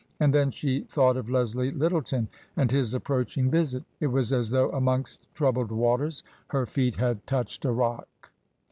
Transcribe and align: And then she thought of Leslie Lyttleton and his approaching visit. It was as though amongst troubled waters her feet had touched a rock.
And 0.19 0.33
then 0.33 0.49
she 0.49 0.79
thought 0.81 1.15
of 1.15 1.29
Leslie 1.29 1.71
Lyttleton 1.71 2.27
and 2.57 2.71
his 2.71 2.95
approaching 2.95 3.51
visit. 3.51 3.83
It 3.99 4.07
was 4.07 4.33
as 4.33 4.49
though 4.49 4.71
amongst 4.71 5.27
troubled 5.35 5.71
waters 5.71 6.23
her 6.47 6.65
feet 6.65 6.95
had 6.95 7.27
touched 7.27 7.65
a 7.65 7.71
rock. 7.71 8.31